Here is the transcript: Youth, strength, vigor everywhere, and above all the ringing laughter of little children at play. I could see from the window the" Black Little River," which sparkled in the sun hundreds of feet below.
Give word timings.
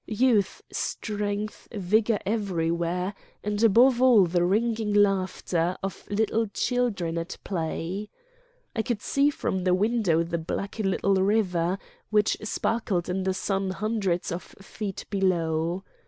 Youth, 0.07 0.63
strength, 0.71 1.67
vigor 1.71 2.17
everywhere, 2.25 3.13
and 3.43 3.63
above 3.63 4.01
all 4.01 4.25
the 4.25 4.43
ringing 4.43 4.91
laughter 4.93 5.77
of 5.83 6.07
little 6.09 6.47
children 6.47 7.19
at 7.19 7.37
play. 7.43 8.09
I 8.75 8.81
could 8.81 9.03
see 9.03 9.29
from 9.29 9.63
the 9.63 9.75
window 9.75 10.23
the" 10.23 10.39
Black 10.53 10.79
Little 10.79 11.17
River," 11.21 11.77
which 12.09 12.35
sparkled 12.41 13.09
in 13.09 13.21
the 13.25 13.33
sun 13.35 13.69
hundreds 13.69 14.31
of 14.31 14.41
feet 14.41 15.05
below. 15.11 15.83